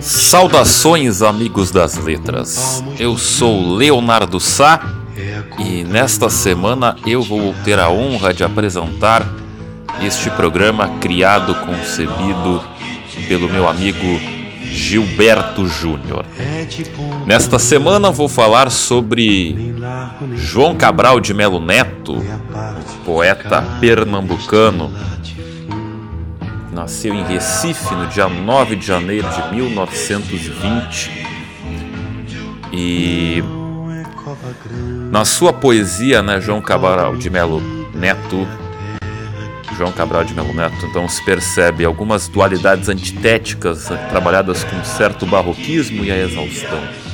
Saudações, 0.00 1.22
amigos 1.22 1.70
das 1.70 1.96
letras. 1.96 2.82
Eu 2.98 3.18
sou 3.18 3.74
Leonardo 3.76 4.38
Sá 4.38 4.80
e 5.58 5.82
nesta 5.84 6.30
semana 6.30 6.96
eu 7.06 7.22
vou 7.22 7.54
ter 7.64 7.78
a 7.78 7.90
honra 7.90 8.32
de 8.32 8.44
apresentar 8.44 9.26
este 10.00 10.30
programa 10.30 10.88
criado, 11.00 11.54
concebido 11.56 12.62
pelo 13.26 13.48
meu 13.48 13.68
amigo 13.68 14.20
Gilberto 14.62 15.66
Júnior. 15.66 16.24
Nesta 17.26 17.58
semana 17.58 18.10
vou 18.10 18.28
falar 18.28 18.70
sobre 18.70 19.74
João 20.34 20.76
Cabral 20.76 21.20
de 21.20 21.34
Melo 21.34 21.60
Neto, 21.60 22.24
poeta 23.04 23.60
pernambucano 23.80 24.92
nasceu 26.78 27.12
em 27.12 27.24
Recife 27.24 27.92
no 27.92 28.06
dia 28.06 28.28
9 28.28 28.76
de 28.76 28.86
janeiro 28.86 29.28
de 29.30 29.56
1920 29.56 31.26
e 32.72 33.42
na 35.10 35.24
sua 35.24 35.52
poesia, 35.52 36.22
né, 36.22 36.40
João 36.40 36.60
Cabral 36.60 37.16
de 37.16 37.28
Melo 37.28 37.60
Neto, 37.92 38.46
João 39.76 39.90
Cabral 39.90 40.22
de 40.22 40.34
Melo 40.34 40.54
Neto, 40.54 40.86
então 40.86 41.08
se 41.08 41.24
percebe 41.24 41.84
algumas 41.84 42.28
dualidades 42.28 42.88
antitéticas 42.88 43.90
né, 43.90 43.96
trabalhadas 44.08 44.62
com 44.62 44.84
certo 44.84 45.26
barroquismo 45.26 46.04
e 46.04 46.12
a 46.12 46.16
exaustão 46.16 47.07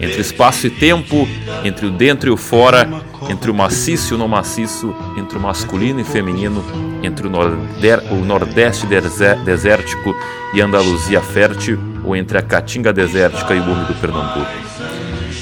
entre 0.00 0.20
espaço 0.20 0.66
e 0.66 0.70
tempo, 0.70 1.28
entre 1.62 1.86
o 1.86 1.90
dentro 1.90 2.30
e 2.30 2.32
o 2.32 2.36
fora, 2.36 2.88
entre 3.28 3.50
o 3.50 3.54
maciço 3.54 4.14
e 4.14 4.16
o 4.16 4.18
não 4.18 4.26
maciço, 4.26 4.94
entre 5.16 5.36
o 5.36 5.40
masculino 5.40 6.00
e 6.00 6.04
feminino, 6.04 6.64
entre 7.02 7.26
o, 7.26 7.30
norder, 7.30 8.02
o 8.10 8.24
nordeste 8.24 8.86
desértico 8.86 10.14
e 10.54 10.60
Andaluzia 10.60 11.20
fértil, 11.20 11.78
ou 12.02 12.16
entre 12.16 12.38
a 12.38 12.42
caatinga 12.42 12.92
desértica 12.92 13.54
e 13.54 13.60
o 13.60 13.64
úmido 13.64 13.94
Pernambuco. 14.00 14.50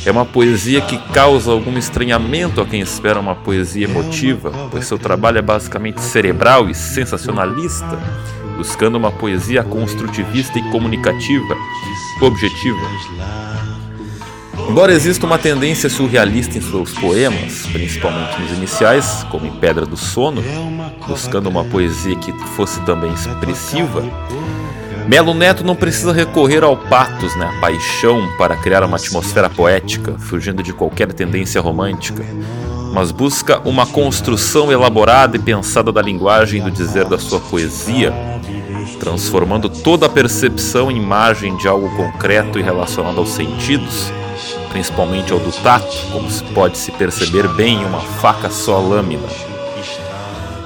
É 0.05 0.11
uma 0.11 0.25
poesia 0.25 0.81
que 0.81 0.97
causa 1.13 1.51
algum 1.51 1.77
estranhamento 1.77 2.61
a 2.61 2.67
quem 2.67 2.81
espera 2.81 3.21
uma 3.21 3.35
poesia 3.35 3.85
emotiva, 3.85 4.51
pois 4.71 4.87
seu 4.87 4.99
trabalho 4.99 5.39
é 5.39 5.43
basicamente 5.43 6.01
cerebral 6.01 6.69
e 6.69 6.75
sensacionalista, 6.75 7.99
buscando 8.57 8.97
uma 8.97 9.13
poesia 9.13 9.63
construtivista 9.63 10.59
e 10.59 10.63
comunicativa, 10.71 11.55
objetiva. 12.23 13.68
Embora 14.69 14.93
exista 14.93 15.25
uma 15.25 15.39
tendência 15.39 15.89
surrealista 15.89 16.59
em 16.59 16.61
seus 16.61 16.93
poemas, 16.93 17.67
principalmente 17.73 18.39
nos 18.39 18.51
iniciais, 18.53 19.25
como 19.31 19.47
em 19.47 19.51
Pedra 19.53 19.87
do 19.87 19.97
Sono, 19.97 20.45
buscando 21.07 21.49
uma 21.49 21.65
poesia 21.65 22.15
que 22.17 22.31
fosse 22.49 22.79
também 22.83 23.11
expressiva, 23.15 24.05
Melo 25.09 25.33
Neto 25.33 25.65
não 25.65 25.75
precisa 25.75 26.13
recorrer 26.13 26.63
ao 26.63 26.77
patos, 26.77 27.35
né, 27.35 27.47
a 27.47 27.61
paixão, 27.61 28.29
para 28.37 28.57
criar 28.57 28.85
uma 28.85 28.99
atmosfera 28.99 29.49
poética, 29.49 30.19
fugindo 30.19 30.63
de 30.63 30.75
qualquer 30.75 31.11
tendência 31.15 31.63
romântica, 31.63 32.23
mas 32.93 33.11
busca 33.11 33.61
uma 33.67 33.87
construção 33.87 34.71
elaborada 34.71 35.39
e 35.39 35.41
pensada 35.41 35.91
da 35.91 36.03
linguagem 36.03 36.61
e 36.61 36.65
do 36.65 36.71
dizer 36.71 37.07
da 37.07 37.19
sua 37.19 37.41
poesia, 37.41 38.13
transformando 39.01 39.71
toda 39.71 40.05
a 40.05 40.11
percepção 40.11 40.91
em 40.91 40.99
imagem 40.99 41.57
de 41.57 41.67
algo 41.67 41.89
concreto 41.97 42.59
e 42.59 42.63
relacionado 42.63 43.19
aos 43.19 43.31
sentidos 43.31 44.13
principalmente 44.71 45.33
ao 45.33 45.39
do 45.39 45.53
tato, 45.63 45.97
como 46.13 46.31
se 46.31 46.43
pode 46.53 46.79
se 46.79 46.93
perceber 46.93 47.49
bem 47.49 47.83
em 47.83 47.85
uma 47.85 48.01
faca 48.01 48.51
só 48.51 48.79
lâmina. 48.79 49.29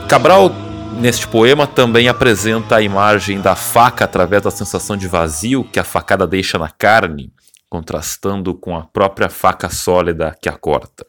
Cabral, 0.09 0.51
neste 0.99 1.27
poema, 1.27 1.67
também 1.67 2.09
apresenta 2.09 2.77
a 2.77 2.83
imagem 2.83 3.41
da 3.41 3.57
faca 3.57 4.05
através 4.05 4.43
da 4.43 4.51
sensação 4.51 4.97
de 4.97 5.09
vazio 5.09 5.65
que 5.65 5.79
a 5.79 5.85
facada 5.85 6.27
deixa 6.27 6.59
na 6.59 6.69
carne, 6.69 7.33
contrastando 7.69 8.55
com 8.55 8.77
a 8.77 8.83
própria 8.83 9.29
faca 9.29 9.71
sólida 9.71 10.37
que 10.41 10.49
a 10.49 10.53
corta. 10.53 11.07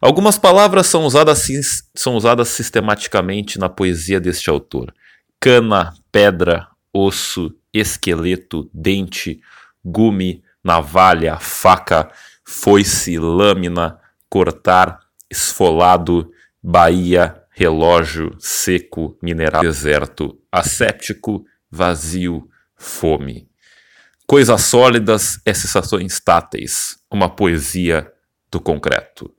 Algumas 0.00 0.38
palavras 0.38 0.86
são 0.86 1.04
usadas, 1.04 1.48
são 1.94 2.14
usadas 2.14 2.48
sistematicamente 2.48 3.58
na 3.58 3.68
poesia 3.68 4.20
deste 4.20 4.50
autor: 4.50 4.92
cana, 5.40 5.94
pedra, 6.12 6.68
osso, 6.92 7.54
esqueleto, 7.72 8.70
dente, 8.72 9.40
gume, 9.84 10.42
navalha, 10.66 11.38
faca, 11.38 12.10
foice, 12.44 13.18
lâmina, 13.20 14.00
cortar, 14.28 14.98
esfolado, 15.30 16.28
baía, 16.60 17.40
relógio, 17.50 18.34
seco, 18.40 19.16
mineral, 19.22 19.62
deserto, 19.62 20.36
asséptico, 20.50 21.44
vazio, 21.70 22.48
fome. 22.76 23.48
Coisas 24.26 24.62
sólidas 24.62 25.40
é 25.46 25.54
sensações 25.54 26.18
táteis, 26.18 26.98
uma 27.08 27.28
poesia 27.28 28.12
do 28.50 28.60
concreto. 28.60 29.32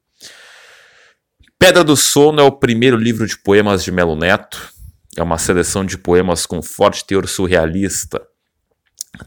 Pedra 1.59 1.84
do 1.84 1.98
Sono 1.98 2.40
é 2.40 2.44
o 2.44 2.54
primeiro 2.54 2.96
livro 2.96 3.28
de 3.28 3.38
poemas 3.38 3.84
de 3.84 3.92
Melo 3.92 4.16
Neto. 4.16 4.72
É 5.18 5.22
uma 5.22 5.38
seleção 5.38 5.84
de 5.84 5.98
poemas 5.98 6.46
com 6.46 6.62
forte 6.62 7.06
teor 7.06 7.28
surrealista, 7.28 8.26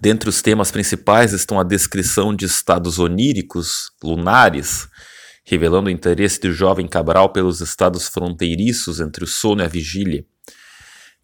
Dentre 0.00 0.28
os 0.28 0.40
temas 0.42 0.70
principais 0.70 1.32
estão 1.32 1.58
a 1.58 1.64
descrição 1.64 2.34
de 2.34 2.44
estados 2.44 2.98
oníricos, 2.98 3.90
lunares, 4.02 4.88
revelando 5.44 5.88
o 5.88 5.92
interesse 5.92 6.40
do 6.40 6.52
jovem 6.52 6.86
Cabral 6.86 7.32
pelos 7.32 7.60
estados 7.60 8.08
fronteiriços 8.08 9.00
entre 9.00 9.24
o 9.24 9.26
sono 9.26 9.62
e 9.62 9.64
a 9.64 9.68
vigília. 9.68 10.24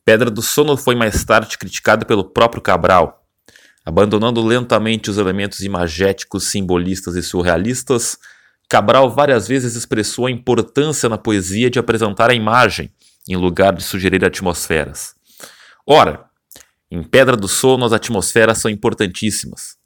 Pedra 0.04 0.30
do 0.30 0.40
Sono 0.40 0.76
foi 0.76 0.94
mais 0.94 1.24
tarde 1.24 1.58
criticada 1.58 2.04
pelo 2.04 2.24
próprio 2.24 2.62
Cabral. 2.62 3.24
Abandonando 3.84 4.40
lentamente 4.40 5.10
os 5.10 5.18
elementos 5.18 5.60
imagéticos, 5.60 6.44
simbolistas 6.48 7.16
e 7.16 7.22
surrealistas, 7.22 8.16
Cabral 8.68 9.10
várias 9.10 9.46
vezes 9.46 9.74
expressou 9.74 10.26
a 10.26 10.30
importância 10.30 11.08
na 11.08 11.18
poesia 11.18 11.70
de 11.70 11.78
apresentar 11.78 12.30
a 12.30 12.34
imagem, 12.34 12.90
em 13.28 13.36
lugar 13.36 13.74
de 13.74 13.82
sugerir 13.82 14.24
atmosferas. 14.24 15.14
Ora, 15.86 16.24
em 16.90 17.02
Pedra 17.02 17.36
do 17.36 17.48
Sono, 17.48 17.84
as 17.84 17.92
atmosferas 17.92 18.58
são 18.58 18.70
importantíssimas. 18.70 19.76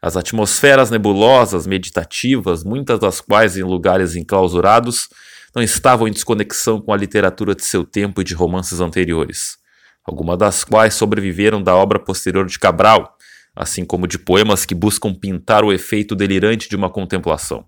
As 0.00 0.16
atmosferas 0.16 0.90
nebulosas, 0.90 1.66
meditativas, 1.66 2.62
muitas 2.62 3.00
das 3.00 3.20
quais 3.20 3.56
em 3.56 3.62
lugares 3.62 4.14
enclausurados, 4.14 5.08
não 5.54 5.62
estavam 5.62 6.06
em 6.06 6.12
desconexão 6.12 6.80
com 6.80 6.92
a 6.92 6.96
literatura 6.96 7.54
de 7.54 7.64
seu 7.64 7.84
tempo 7.84 8.20
e 8.20 8.24
de 8.24 8.34
romances 8.34 8.80
anteriores, 8.80 9.58
algumas 10.04 10.38
das 10.38 10.62
quais 10.62 10.94
sobreviveram 10.94 11.60
da 11.60 11.74
obra 11.74 11.98
posterior 11.98 12.46
de 12.46 12.58
Cabral, 12.58 13.16
assim 13.56 13.84
como 13.84 14.06
de 14.06 14.18
poemas 14.18 14.64
que 14.64 14.74
buscam 14.74 15.12
pintar 15.12 15.64
o 15.64 15.72
efeito 15.72 16.14
delirante 16.14 16.68
de 16.68 16.76
uma 16.76 16.88
contemplação. 16.88 17.66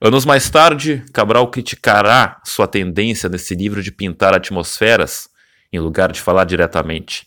Anos 0.00 0.24
mais 0.24 0.48
tarde, 0.48 1.04
Cabral 1.12 1.50
criticará 1.50 2.40
sua 2.44 2.66
tendência 2.66 3.28
nesse 3.28 3.54
livro 3.54 3.82
de 3.82 3.92
pintar 3.92 4.34
atmosferas, 4.34 5.28
em 5.70 5.78
lugar 5.78 6.12
de 6.12 6.20
falar 6.20 6.44
diretamente. 6.44 7.26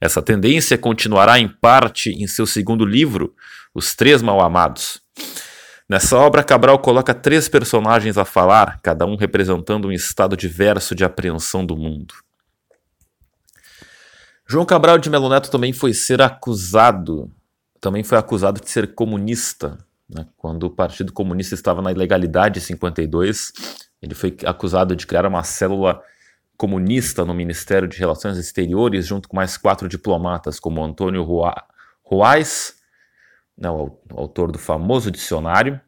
Essa 0.00 0.20
tendência 0.20 0.76
continuará 0.76 1.38
em 1.38 1.48
parte 1.48 2.10
em 2.10 2.26
seu 2.26 2.46
segundo 2.46 2.84
livro, 2.84 3.34
Os 3.74 3.94
Três 3.94 4.22
Mal-Amados. 4.22 5.00
Nessa 5.88 6.16
obra, 6.16 6.42
Cabral 6.42 6.78
coloca 6.78 7.14
três 7.14 7.48
personagens 7.48 8.16
a 8.16 8.24
falar, 8.24 8.80
cada 8.82 9.04
um 9.04 9.16
representando 9.16 9.88
um 9.88 9.92
estado 9.92 10.36
diverso 10.36 10.94
de 10.94 11.04
apreensão 11.04 11.64
do 11.64 11.76
mundo. 11.76 12.14
João 14.46 14.64
Cabral 14.64 14.98
de 14.98 15.08
Melo 15.10 15.28
Neto 15.28 15.50
também 15.50 15.72
foi 15.72 15.94
ser 15.94 16.20
acusado, 16.20 17.30
também 17.80 18.02
foi 18.02 18.18
acusado 18.18 18.60
de 18.60 18.70
ser 18.70 18.94
comunista. 18.94 19.78
Né? 20.08 20.26
Quando 20.36 20.64
o 20.64 20.70
Partido 20.70 21.12
Comunista 21.12 21.54
estava 21.54 21.80
na 21.80 21.92
ilegalidade 21.92 22.58
em 22.58 22.62
52, 22.62 23.52
ele 24.02 24.14
foi 24.14 24.36
acusado 24.44 24.94
de 24.94 25.06
criar 25.06 25.26
uma 25.26 25.42
célula 25.42 26.02
comunista 26.56 27.24
no 27.24 27.34
Ministério 27.34 27.88
de 27.88 27.98
Relações 27.98 28.38
Exteriores, 28.38 29.06
junto 29.06 29.28
com 29.28 29.36
mais 29.36 29.56
quatro 29.56 29.88
diplomatas, 29.88 30.60
como 30.60 30.82
Antônio 30.82 31.22
Ruais, 32.02 32.74
né, 33.56 33.68
autor 34.10 34.50
do 34.52 34.58
famoso 34.58 35.10
dicionário, 35.10 35.80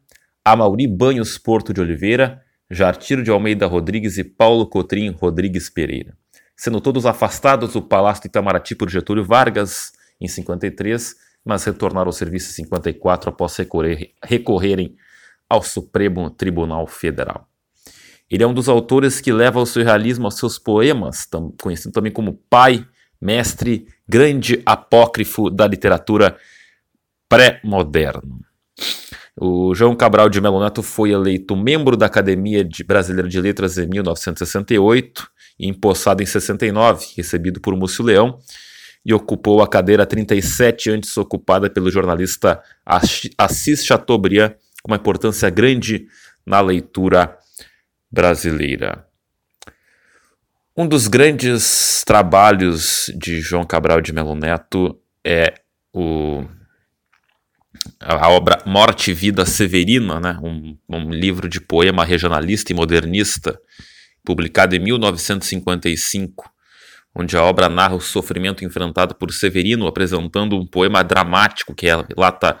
Amauri 0.43 0.87
Banhos 0.87 1.37
Porto 1.37 1.73
de 1.73 1.81
Oliveira, 1.81 2.41
Jartiro 2.69 3.23
de 3.23 3.31
Almeida 3.31 3.65
Rodrigues 3.65 4.17
e 4.17 4.23
Paulo 4.23 4.67
Cotrim 4.67 5.11
Rodrigues 5.11 5.69
Pereira. 5.69 6.17
Sendo 6.55 6.81
todos 6.81 7.05
afastados 7.05 7.73
do 7.73 7.81
Palácio 7.81 8.23
de 8.23 8.27
Itamaraty 8.27 8.75
por 8.75 8.89
Getúlio 8.89 9.23
Vargas, 9.23 9.93
em 10.19 10.27
53, 10.27 11.15
mas 11.45 11.63
retornaram 11.63 12.09
ao 12.09 12.13
serviço 12.13 12.49
em 12.49 12.63
54 12.63 13.29
após 13.29 13.55
recorrer, 13.55 14.13
recorrerem 14.23 14.97
ao 15.49 15.61
Supremo 15.63 16.29
Tribunal 16.29 16.87
Federal. 16.87 17.46
Ele 18.29 18.43
é 18.43 18.47
um 18.47 18.53
dos 18.53 18.67
autores 18.67 19.21
que 19.21 19.31
leva 19.31 19.59
o 19.59 19.65
surrealismo 19.65 20.25
aos 20.25 20.37
seus 20.37 20.59
poemas, 20.59 21.27
conhecido 21.61 21.93
também 21.93 22.11
como 22.11 22.39
pai, 22.49 22.85
mestre, 23.21 23.87
grande 24.07 24.61
apócrifo 24.65 25.49
da 25.49 25.65
literatura 25.65 26.37
pré-moderna. 27.29 28.47
O 29.39 29.73
João 29.75 29.95
Cabral 29.95 30.29
de 30.29 30.41
Melo 30.41 30.59
Neto 30.59 30.81
foi 30.81 31.11
eleito 31.11 31.55
membro 31.55 31.95
da 31.95 32.07
Academia 32.07 32.63
de 32.63 32.83
Brasileira 32.83 33.29
de 33.29 33.39
Letras 33.39 33.77
em 33.77 33.87
1968 33.87 35.27
e 35.59 35.67
empossado 35.67 36.23
em 36.23 36.25
69, 36.25 37.05
recebido 37.15 37.61
por 37.61 37.75
Múcio 37.75 38.03
Leão, 38.03 38.39
e 39.05 39.13
ocupou 39.13 39.61
a 39.61 39.67
cadeira 39.67 40.05
37 40.05 40.89
antes 40.89 41.15
ocupada 41.17 41.69
pelo 41.69 41.89
jornalista 41.89 42.61
Assis 43.37 43.85
Chateaubriand, 43.85 44.53
com 44.81 44.91
uma 44.91 44.97
importância 44.97 45.49
grande 45.49 46.07
na 46.45 46.59
leitura 46.59 47.36
brasileira. 48.11 49.05
Um 50.75 50.87
dos 50.87 51.07
grandes 51.07 52.03
trabalhos 52.05 53.11
de 53.15 53.41
João 53.41 53.65
Cabral 53.65 53.99
de 53.99 54.13
Melo 54.13 54.35
Neto 54.35 54.99
é 55.25 55.55
o, 55.91 56.45
a 57.99 58.29
obra 58.29 58.61
Morte 58.65 59.09
e 59.09 59.13
Vida 59.13 59.43
Severina, 59.45 60.19
né? 60.19 60.39
um, 60.41 60.77
um 60.87 61.09
livro 61.09 61.49
de 61.49 61.59
poema 61.59 62.05
regionalista 62.05 62.71
e 62.71 62.75
modernista, 62.75 63.59
publicado 64.23 64.75
em 64.75 64.79
1955, 64.79 66.47
onde 67.15 67.35
a 67.35 67.43
obra 67.43 67.67
narra 67.67 67.95
o 67.95 67.99
sofrimento 67.99 68.63
enfrentado 68.63 69.15
por 69.15 69.31
Severino, 69.33 69.87
apresentando 69.87 70.55
um 70.55 70.65
poema 70.65 71.03
dramático 71.03 71.73
que 71.73 71.87
relata 71.87 72.59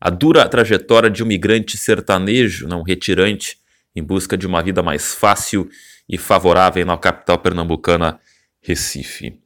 a 0.00 0.08
dura 0.08 0.48
trajetória 0.48 1.10
de 1.10 1.22
um 1.22 1.26
migrante 1.26 1.76
sertanejo, 1.76 2.66
não 2.66 2.82
retirante, 2.82 3.57
em 3.98 4.02
busca 4.02 4.36
de 4.36 4.46
uma 4.46 4.62
vida 4.62 4.82
mais 4.82 5.14
fácil 5.14 5.68
e 6.08 6.16
favorável 6.16 6.84
na 6.86 6.96
capital 6.96 7.38
pernambucana, 7.38 8.18
Recife. 8.60 9.38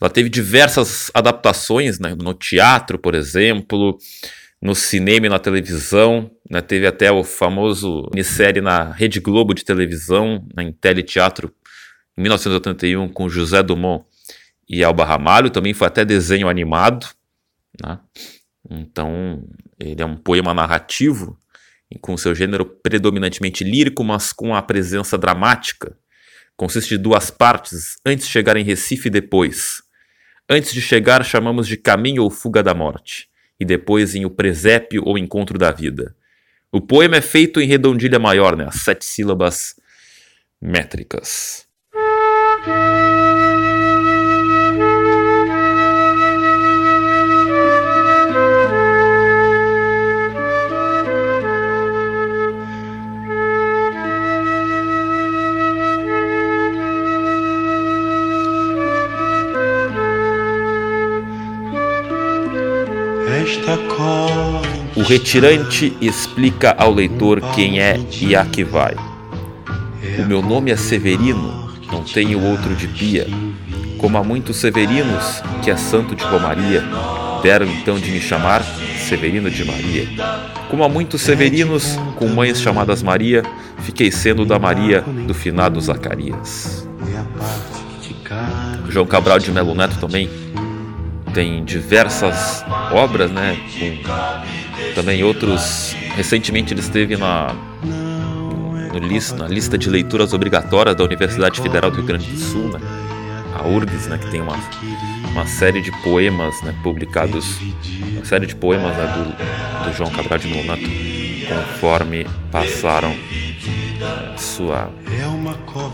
Ela 0.00 0.10
teve 0.10 0.28
diversas 0.28 1.10
adaptações 1.14 1.98
né, 1.98 2.14
no 2.14 2.34
teatro, 2.34 2.98
por 2.98 3.14
exemplo, 3.14 3.98
no 4.60 4.74
cinema 4.74 5.26
e 5.26 5.28
na 5.28 5.38
televisão. 5.38 6.30
Né, 6.50 6.60
teve 6.60 6.86
até 6.86 7.12
o 7.12 7.22
famoso 7.22 8.08
minissérie 8.12 8.60
na 8.60 8.90
Rede 8.90 9.20
Globo 9.20 9.54
de 9.54 9.64
televisão, 9.64 10.46
né, 10.56 10.64
em 10.64 10.72
teleteatro, 10.72 11.54
em 12.16 12.22
1981, 12.22 13.08
com 13.08 13.28
José 13.28 13.62
Dumont 13.62 14.04
e 14.68 14.82
Alba 14.82 15.04
Ramalho. 15.04 15.50
Também 15.50 15.72
foi 15.72 15.86
até 15.86 16.04
desenho 16.04 16.48
animado. 16.48 17.06
Né? 17.80 17.98
Então, 18.70 19.44
ele 19.78 20.02
é 20.02 20.06
um 20.06 20.16
poema 20.16 20.52
narrativo 20.52 21.38
com 22.00 22.16
seu 22.16 22.34
gênero 22.34 22.64
predominantemente 22.64 23.64
lírico, 23.64 24.02
mas 24.04 24.32
com 24.32 24.54
a 24.54 24.62
presença 24.62 25.18
dramática. 25.18 25.96
Consiste 26.56 26.90
de 26.90 26.98
duas 26.98 27.30
partes, 27.30 27.96
antes 28.04 28.26
de 28.26 28.32
chegar 28.32 28.56
em 28.56 28.64
Recife 28.64 29.08
e 29.08 29.10
depois. 29.10 29.82
Antes 30.48 30.72
de 30.72 30.80
chegar, 30.80 31.24
chamamos 31.24 31.66
de 31.66 31.76
caminho 31.76 32.22
ou 32.22 32.30
fuga 32.30 32.62
da 32.62 32.74
morte, 32.74 33.28
e 33.58 33.64
depois 33.64 34.14
em 34.14 34.24
o 34.24 34.30
presépio 34.30 35.02
ou 35.04 35.16
encontro 35.16 35.58
da 35.58 35.70
vida. 35.70 36.14
O 36.70 36.80
poema 36.80 37.16
é 37.16 37.20
feito 37.20 37.60
em 37.60 37.66
redondilha 37.66 38.18
maior, 38.18 38.56
né, 38.56 38.66
as 38.66 38.76
sete 38.76 39.04
sílabas 39.04 39.74
métricas. 40.60 41.66
Retirante 65.12 65.94
explica 66.00 66.74
ao 66.78 66.90
leitor 66.90 67.38
quem 67.54 67.78
é 67.78 68.00
e 68.18 68.34
a 68.34 68.46
que 68.46 68.64
vai. 68.64 68.96
O 70.18 70.22
meu 70.24 70.40
nome 70.40 70.70
é 70.70 70.76
Severino, 70.76 71.70
não 71.92 72.02
tenho 72.02 72.42
outro 72.42 72.74
de 72.74 72.88
pia. 72.88 73.26
Como 73.98 74.16
há 74.16 74.24
muitos 74.24 74.56
Severinos, 74.56 75.42
que 75.62 75.70
é 75.70 75.76
santo 75.76 76.16
de 76.16 76.24
Romaria, 76.24 76.82
deram 77.42 77.66
então 77.66 77.98
de 77.98 78.10
me 78.10 78.22
chamar 78.22 78.62
Severino 79.06 79.50
de 79.50 79.62
Maria. 79.66 80.08
Como 80.70 80.82
há 80.82 80.88
muitos 80.88 81.20
Severinos, 81.20 81.94
com 82.16 82.26
mães 82.28 82.58
chamadas 82.58 83.02
Maria, 83.02 83.42
fiquei 83.80 84.10
sendo 84.10 84.46
da 84.46 84.58
Maria 84.58 85.02
do 85.02 85.34
finado 85.34 85.78
Zacarias. 85.78 86.88
João 88.88 89.04
Cabral 89.04 89.38
de 89.38 89.52
Melo 89.52 89.74
Neto 89.74 89.98
também 89.98 90.30
tem 91.34 91.62
diversas 91.62 92.64
obras, 92.90 93.30
né? 93.30 93.58
Com 93.78 94.61
também 94.94 95.22
outros. 95.24 95.94
Recentemente 96.16 96.74
ele 96.74 96.80
esteve 96.80 97.16
na, 97.16 97.54
no 97.82 98.98
lista, 98.98 99.36
na 99.36 99.48
lista 99.48 99.78
de 99.78 99.88
leituras 99.88 100.32
obrigatórias 100.32 100.94
da 100.94 101.04
Universidade 101.04 101.60
Federal 101.60 101.90
do 101.90 101.96
Rio 101.96 102.06
Grande 102.06 102.30
do 102.30 102.38
Sul, 102.38 102.68
né? 102.68 102.80
A 103.54 103.66
URGS, 103.66 104.08
né? 104.08 104.18
Que 104.18 104.30
tem 104.30 104.40
uma, 104.40 104.56
uma 105.30 105.46
série 105.46 105.80
de 105.80 105.90
poemas, 106.02 106.60
né? 106.62 106.74
Publicados, 106.82 107.58
uma 108.12 108.24
série 108.24 108.46
de 108.46 108.54
poemas 108.54 108.96
né, 108.96 109.06
do, 109.06 109.90
do 109.90 109.96
João 109.96 110.10
Cabral 110.10 110.38
de 110.38 110.48
Monato, 110.48 110.82
conforme 111.48 112.26
passaram 112.50 113.14
a 114.34 114.38
sua 114.38 114.90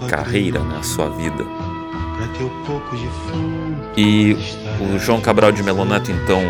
carreira, 0.09 0.61
né? 0.61 0.79
A 0.81 0.83
sua 0.83 1.09
vida. 1.11 1.45
E 3.97 4.37
o 4.81 4.99
João 4.99 5.21
Cabral 5.21 5.53
de 5.53 5.63
Meloneto, 5.63 6.11
então, 6.11 6.43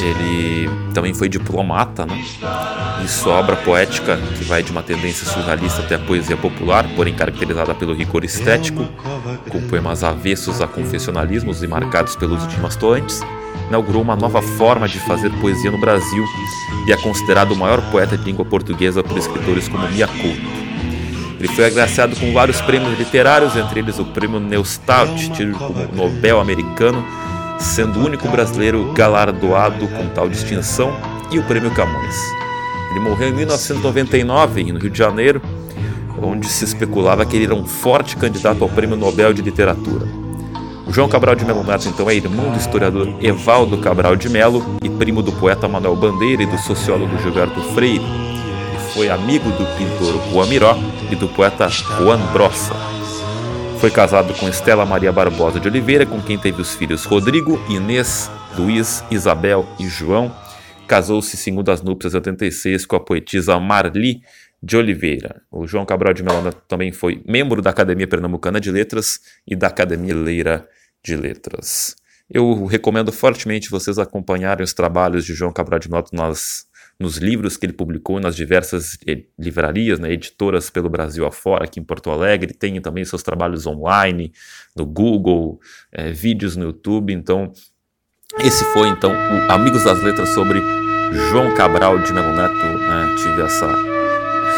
ele 0.00 0.68
também 0.92 1.14
foi 1.14 1.28
diplomata, 1.28 2.04
né? 2.04 2.22
E 3.04 3.08
sua 3.08 3.34
obra 3.34 3.56
poética, 3.56 4.16
que 4.36 4.44
vai 4.44 4.62
de 4.62 4.70
uma 4.70 4.82
tendência 4.82 5.26
surrealista 5.26 5.82
até 5.82 5.94
a 5.94 5.98
poesia 5.98 6.36
popular, 6.36 6.86
porém 6.94 7.14
caracterizada 7.14 7.74
pelo 7.74 7.94
rigor 7.94 8.24
estético, 8.24 8.86
com 9.50 9.60
poemas 9.68 10.04
avessos 10.04 10.60
a 10.60 10.66
confessionalismos 10.66 11.62
e 11.62 11.66
marcados 11.66 12.16
pelos 12.16 12.46
de 12.48 12.60
mastoantes, 12.60 13.20
inaugurou 13.68 14.02
uma 14.02 14.16
nova 14.16 14.42
forma 14.42 14.88
de 14.88 14.98
fazer 15.00 15.30
poesia 15.40 15.70
no 15.70 15.80
Brasil 15.80 16.24
e 16.86 16.92
é 16.92 16.96
considerado 16.96 17.52
o 17.52 17.56
maior 17.56 17.80
poeta 17.90 18.16
de 18.16 18.24
língua 18.24 18.44
portuguesa 18.44 19.02
por 19.02 19.16
escritores 19.16 19.68
como 19.68 19.88
Mia 19.88 20.06
Couto. 20.06 20.58
Ele 21.38 21.48
foi 21.48 21.66
agraciado 21.66 22.16
com 22.16 22.32
vários 22.32 22.60
prêmios 22.60 22.98
literários, 22.98 23.54
entre 23.54 23.80
eles 23.80 23.98
o 23.98 24.04
prêmio 24.04 24.40
Neustadt, 24.40 25.30
tido 25.30 25.56
como 25.56 25.86
Nobel 25.94 26.40
americano, 26.40 27.04
sendo 27.58 28.00
o 28.00 28.04
único 28.04 28.28
brasileiro 28.28 28.92
galardoado 28.92 29.86
com 29.88 30.08
tal 30.08 30.28
distinção, 30.28 30.92
e 31.30 31.38
o 31.38 31.42
prêmio 31.44 31.70
Camões. 31.72 32.16
Ele 32.90 33.00
morreu 33.00 33.28
em 33.28 33.32
1999, 33.32 34.72
no 34.72 34.78
Rio 34.78 34.90
de 34.90 34.98
Janeiro, 34.98 35.42
onde 36.20 36.48
se 36.48 36.64
especulava 36.64 37.24
que 37.24 37.36
ele 37.36 37.44
era 37.44 37.54
um 37.54 37.66
forte 37.66 38.16
candidato 38.16 38.62
ao 38.62 38.70
prêmio 38.70 38.96
Nobel 38.96 39.32
de 39.32 39.42
Literatura. 39.42 40.06
O 40.86 40.92
João 40.92 41.08
Cabral 41.08 41.34
de 41.34 41.44
Melo 41.44 41.62
Neto, 41.62 41.86
então, 41.86 42.08
é 42.08 42.14
irmão 42.14 42.50
do 42.50 42.58
historiador 42.58 43.12
Evaldo 43.20 43.76
Cabral 43.76 44.16
de 44.16 44.28
Melo 44.30 44.64
e 44.82 44.88
primo 44.88 45.22
do 45.22 45.32
poeta 45.32 45.68
Manuel 45.68 45.94
Bandeira 45.94 46.42
e 46.42 46.46
do 46.46 46.56
sociólogo 46.56 47.18
Gilberto 47.18 47.60
Freire. 47.74 48.04
E 48.74 48.94
foi 48.94 49.10
amigo 49.10 49.50
do 49.50 49.66
pintor 49.76 50.18
Juan 50.32 50.46
Miró 50.46 50.74
e 51.10 51.14
do 51.14 51.28
poeta 51.28 51.68
Juan 51.68 52.18
Brossa. 52.32 52.97
Foi 53.80 53.92
casado 53.92 54.34
com 54.34 54.48
Estela 54.48 54.84
Maria 54.84 55.12
Barbosa 55.12 55.60
de 55.60 55.68
Oliveira, 55.68 56.04
com 56.04 56.20
quem 56.20 56.36
teve 56.36 56.60
os 56.60 56.74
filhos 56.74 57.04
Rodrigo, 57.04 57.60
Inês, 57.70 58.28
Luiz, 58.56 59.04
Isabel 59.08 59.64
e 59.78 59.86
João. 59.86 60.34
Casou-se, 60.88 61.36
segundo 61.36 61.70
as 61.70 61.80
núpcias 61.80 62.12
86, 62.12 62.84
com 62.84 62.96
a 62.96 63.00
poetisa 63.00 63.58
Marli 63.60 64.20
de 64.60 64.76
Oliveira. 64.76 65.42
O 65.48 65.64
João 65.64 65.86
Cabral 65.86 66.12
de 66.12 66.24
Melona 66.24 66.50
também 66.52 66.90
foi 66.90 67.22
membro 67.24 67.62
da 67.62 67.70
Academia 67.70 68.08
Pernambucana 68.08 68.60
de 68.60 68.72
Letras 68.72 69.20
e 69.46 69.54
da 69.54 69.68
Academia 69.68 70.14
Leira 70.14 70.68
de 71.04 71.14
Letras. 71.14 71.94
Eu 72.28 72.64
recomendo 72.66 73.12
fortemente 73.12 73.70
vocês 73.70 73.96
acompanharem 73.96 74.64
os 74.64 74.72
trabalhos 74.72 75.24
de 75.24 75.34
João 75.34 75.52
Cabral 75.52 75.78
de 75.78 75.88
Melona 75.88 76.08
nas 76.12 76.66
nos 76.98 77.16
livros 77.16 77.56
que 77.56 77.64
ele 77.64 77.72
publicou 77.72 78.18
nas 78.18 78.34
diversas 78.34 78.98
livrarias, 79.38 80.00
né, 80.00 80.12
editoras 80.12 80.68
pelo 80.68 80.90
Brasil 80.90 81.24
afora, 81.24 81.64
aqui 81.64 81.78
em 81.78 81.84
Porto 81.84 82.10
Alegre, 82.10 82.52
tem 82.52 82.80
também 82.80 83.04
seus 83.04 83.22
trabalhos 83.22 83.66
online, 83.66 84.32
no 84.76 84.84
Google, 84.84 85.60
é, 85.92 86.10
vídeos 86.10 86.56
no 86.56 86.64
YouTube. 86.64 87.12
Então, 87.12 87.52
esse 88.40 88.64
foi 88.72 88.88
então 88.88 89.12
o 89.12 89.52
Amigos 89.52 89.84
das 89.84 90.02
Letras 90.02 90.30
sobre 90.30 90.60
João 91.30 91.54
Cabral 91.54 91.98
de 92.00 92.12
Melo 92.12 92.34
Neto. 92.34 92.78
Né, 92.78 93.14
tive 93.16 93.42
essa 93.42 93.72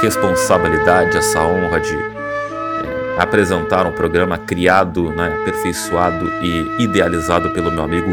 responsabilidade, 0.01 1.19
essa 1.19 1.43
honra 1.43 1.79
de 1.79 1.95
é, 1.95 3.21
apresentar 3.21 3.87
um 3.87 3.93
programa 3.93 4.39
criado, 4.39 5.11
né, 5.11 5.41
aperfeiçoado 5.43 6.27
e 6.43 6.83
idealizado 6.85 7.51
pelo 7.51 7.71
meu 7.71 7.85
amigo 7.85 8.11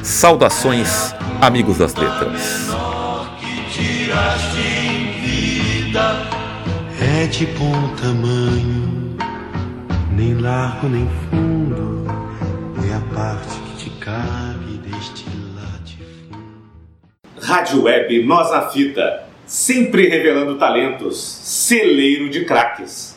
Saudações, 0.03 1.15
amigos 1.41 1.79
das 1.79 1.95
letras. 1.95 2.69
É 7.01 7.27
de 7.27 7.47
bom 7.47 7.89
tamanho, 8.01 9.17
nem 10.13 10.35
largo 10.35 10.89
nem 10.89 11.09
fundo, 11.31 12.05
é 12.89 12.95
a 12.95 13.01
parte 13.15 13.66
cabe 14.17 14.79
deste 14.79 15.25
latifúndio. 15.55 16.63
Rádio 17.41 17.83
Web 17.83 18.25
Nós 18.25 18.51
na 18.51 18.63
Fita, 18.71 19.25
sempre 19.47 20.09
revelando 20.09 20.57
talentos, 20.59 21.19
celeiro 21.19 22.31
de 22.31 22.45
craques. 22.45 23.16